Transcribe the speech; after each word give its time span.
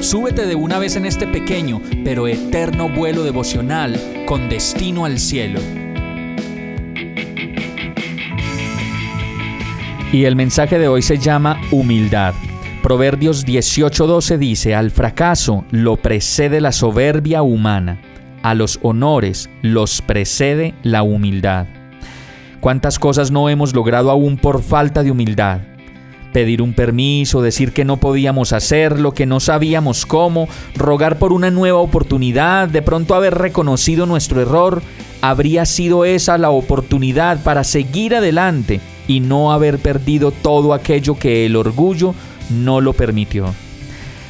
súbete 0.00 0.46
de 0.46 0.54
una 0.54 0.78
vez 0.78 0.96
en 0.96 1.06
este 1.06 1.26
pequeño 1.26 1.80
pero 2.04 2.26
eterno 2.26 2.88
vuelo 2.88 3.22
devocional 3.22 3.98
con 4.26 4.48
destino 4.48 5.04
al 5.04 5.18
cielo. 5.18 5.60
Y 10.12 10.24
el 10.24 10.34
mensaje 10.34 10.78
de 10.78 10.88
hoy 10.88 11.02
se 11.02 11.18
llama 11.18 11.60
humildad. 11.70 12.34
Proverbios 12.82 13.46
18:12 13.46 14.38
dice, 14.38 14.74
al 14.74 14.90
fracaso 14.90 15.64
lo 15.70 15.96
precede 15.96 16.60
la 16.60 16.72
soberbia 16.72 17.42
humana 17.42 18.00
a 18.42 18.54
los 18.54 18.78
honores 18.82 19.50
los 19.62 20.00
precede 20.02 20.74
la 20.82 21.02
humildad. 21.02 21.66
¿Cuántas 22.60 22.98
cosas 22.98 23.30
no 23.30 23.48
hemos 23.48 23.74
logrado 23.74 24.10
aún 24.10 24.36
por 24.36 24.62
falta 24.62 25.02
de 25.02 25.10
humildad? 25.10 25.60
Pedir 26.32 26.62
un 26.62 26.74
permiso, 26.74 27.42
decir 27.42 27.72
que 27.72 27.84
no 27.84 27.96
podíamos 27.96 28.52
hacerlo, 28.52 29.12
que 29.12 29.26
no 29.26 29.40
sabíamos 29.40 30.06
cómo, 30.06 30.48
rogar 30.76 31.18
por 31.18 31.32
una 31.32 31.50
nueva 31.50 31.78
oportunidad, 31.78 32.68
de 32.68 32.82
pronto 32.82 33.14
haber 33.14 33.34
reconocido 33.34 34.06
nuestro 34.06 34.40
error, 34.40 34.82
habría 35.22 35.66
sido 35.66 36.04
esa 36.04 36.38
la 36.38 36.50
oportunidad 36.50 37.42
para 37.42 37.64
seguir 37.64 38.14
adelante 38.14 38.80
y 39.08 39.20
no 39.20 39.52
haber 39.52 39.78
perdido 39.78 40.30
todo 40.30 40.72
aquello 40.72 41.18
que 41.18 41.46
el 41.46 41.56
orgullo 41.56 42.14
no 42.48 42.80
lo 42.80 42.92
permitió. 42.92 43.52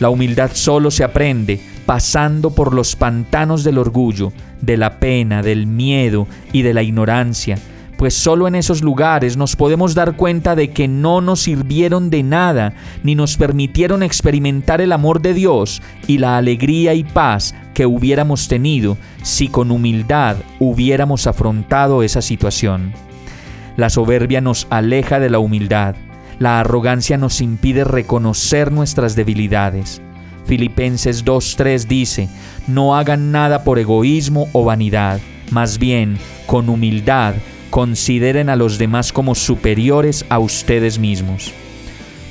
La 0.00 0.10
humildad 0.10 0.50
solo 0.52 0.90
se 0.90 1.04
aprende 1.04 1.60
pasando 1.86 2.50
por 2.50 2.74
los 2.74 2.96
pantanos 2.96 3.62
del 3.64 3.78
orgullo, 3.78 4.32
de 4.60 4.76
la 4.76 4.98
pena, 4.98 5.42
del 5.42 5.66
miedo 5.66 6.26
y 6.52 6.62
de 6.62 6.74
la 6.74 6.82
ignorancia, 6.82 7.58
pues 7.96 8.14
solo 8.14 8.48
en 8.48 8.54
esos 8.54 8.82
lugares 8.82 9.36
nos 9.36 9.56
podemos 9.56 9.94
dar 9.94 10.16
cuenta 10.16 10.54
de 10.56 10.70
que 10.70 10.88
no 10.88 11.20
nos 11.20 11.40
sirvieron 11.40 12.10
de 12.10 12.22
nada, 12.22 12.74
ni 13.02 13.14
nos 13.14 13.36
permitieron 13.36 14.02
experimentar 14.02 14.80
el 14.80 14.92
amor 14.92 15.22
de 15.22 15.34
Dios 15.34 15.82
y 16.06 16.18
la 16.18 16.36
alegría 16.36 16.94
y 16.94 17.04
paz 17.04 17.54
que 17.72 17.86
hubiéramos 17.86 18.48
tenido 18.48 18.96
si 19.22 19.48
con 19.48 19.70
humildad 19.70 20.36
hubiéramos 20.58 21.26
afrontado 21.26 22.02
esa 22.02 22.22
situación. 22.22 22.92
La 23.76 23.90
soberbia 23.90 24.40
nos 24.40 24.66
aleja 24.70 25.18
de 25.18 25.30
la 25.30 25.38
humildad, 25.38 25.96
la 26.38 26.60
arrogancia 26.60 27.16
nos 27.16 27.40
impide 27.40 27.84
reconocer 27.84 28.72
nuestras 28.72 29.16
debilidades. 29.16 30.00
Filipenses 30.46 31.24
2.3 31.24 31.86
dice, 31.86 32.28
no 32.66 32.96
hagan 32.96 33.32
nada 33.32 33.64
por 33.64 33.78
egoísmo 33.78 34.48
o 34.52 34.64
vanidad, 34.64 35.20
más 35.50 35.78
bien, 35.78 36.18
con 36.46 36.68
humildad, 36.68 37.34
consideren 37.74 38.50
a 38.50 38.54
los 38.54 38.78
demás 38.78 39.12
como 39.12 39.34
superiores 39.34 40.24
a 40.28 40.38
ustedes 40.38 41.00
mismos. 41.00 41.52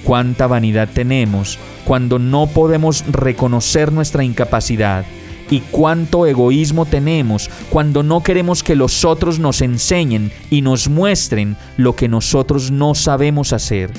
Cuánta 0.05 0.47
vanidad 0.47 0.87
tenemos 0.93 1.59
cuando 1.83 2.17
no 2.17 2.47
podemos 2.47 3.03
reconocer 3.11 3.91
nuestra 3.91 4.23
incapacidad 4.23 5.03
y 5.49 5.59
cuánto 5.59 6.25
egoísmo 6.27 6.85
tenemos 6.85 7.49
cuando 7.69 8.03
no 8.03 8.23
queremos 8.23 8.63
que 8.63 8.77
los 8.77 9.03
otros 9.03 9.37
nos 9.37 9.59
enseñen 9.59 10.31
y 10.49 10.61
nos 10.61 10.87
muestren 10.87 11.57
lo 11.75 11.93
que 11.93 12.07
nosotros 12.07 12.71
no 12.71 12.95
sabemos 12.95 13.51
hacer. 13.51 13.91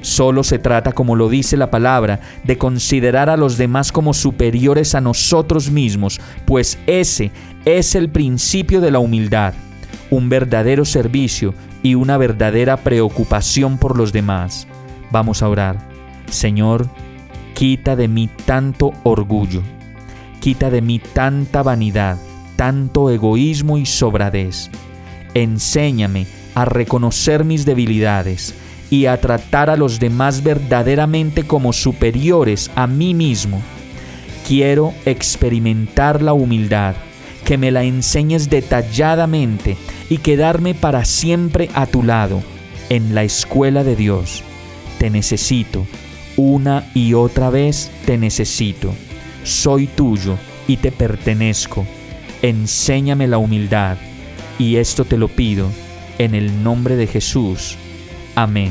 Solo 0.00 0.42
se 0.42 0.58
trata, 0.58 0.92
como 0.92 1.14
lo 1.14 1.28
dice 1.28 1.58
la 1.58 1.70
palabra, 1.70 2.20
de 2.44 2.56
considerar 2.56 3.28
a 3.28 3.36
los 3.36 3.58
demás 3.58 3.92
como 3.92 4.14
superiores 4.14 4.94
a 4.94 5.02
nosotros 5.02 5.70
mismos, 5.70 6.22
pues 6.46 6.78
ese 6.86 7.32
es 7.66 7.94
el 7.94 8.08
principio 8.08 8.80
de 8.80 8.92
la 8.92 8.98
humildad, 8.98 9.52
un 10.10 10.28
verdadero 10.28 10.84
servicio 10.84 11.54
y 11.82 11.94
una 11.94 12.16
verdadera 12.16 12.78
preocupación 12.78 13.78
por 13.78 13.96
los 13.96 14.12
demás. 14.12 14.66
Vamos 15.10 15.42
a 15.42 15.48
orar. 15.48 15.78
Señor, 16.30 16.88
quita 17.54 17.96
de 17.96 18.08
mí 18.08 18.28
tanto 18.46 18.92
orgullo, 19.02 19.62
quita 20.40 20.70
de 20.70 20.80
mí 20.80 20.98
tanta 20.98 21.62
vanidad, 21.62 22.18
tanto 22.56 23.10
egoísmo 23.10 23.78
y 23.78 23.86
sobradez. 23.86 24.70
Enséñame 25.34 26.26
a 26.54 26.64
reconocer 26.64 27.44
mis 27.44 27.64
debilidades 27.64 28.54
y 28.90 29.06
a 29.06 29.20
tratar 29.20 29.70
a 29.70 29.76
los 29.76 30.00
demás 30.00 30.42
verdaderamente 30.42 31.44
como 31.44 31.72
superiores 31.72 32.70
a 32.74 32.86
mí 32.86 33.14
mismo. 33.14 33.62
Quiero 34.46 34.92
experimentar 35.04 36.22
la 36.22 36.32
humildad, 36.32 36.96
que 37.50 37.58
me 37.58 37.72
la 37.72 37.82
enseñes 37.82 38.48
detalladamente 38.48 39.76
y 40.08 40.18
quedarme 40.18 40.72
para 40.72 41.04
siempre 41.04 41.68
a 41.74 41.86
tu 41.86 42.04
lado, 42.04 42.44
en 42.90 43.12
la 43.12 43.24
escuela 43.24 43.82
de 43.82 43.96
Dios. 43.96 44.44
Te 44.98 45.10
necesito, 45.10 45.84
una 46.36 46.88
y 46.94 47.14
otra 47.14 47.50
vez 47.50 47.90
te 48.06 48.18
necesito. 48.18 48.94
Soy 49.42 49.88
tuyo 49.88 50.36
y 50.68 50.76
te 50.76 50.92
pertenezco. 50.92 51.84
Enséñame 52.40 53.26
la 53.26 53.38
humildad, 53.38 53.96
y 54.56 54.76
esto 54.76 55.04
te 55.04 55.16
lo 55.18 55.26
pido 55.26 55.66
en 56.18 56.36
el 56.36 56.62
nombre 56.62 56.94
de 56.94 57.08
Jesús. 57.08 57.74
Amén. 58.36 58.70